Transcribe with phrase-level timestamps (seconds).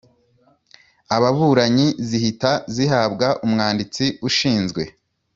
[1.15, 4.81] ababuranyi zihita zihabwa Umwanditsi ushinzwe